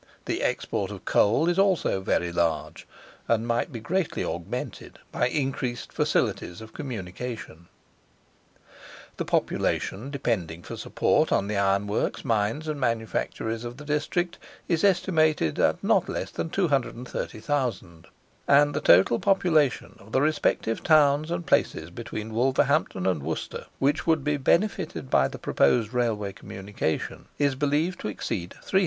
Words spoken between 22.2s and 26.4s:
Wolverhampton and Worcester, which would be benefited by the proposed Railway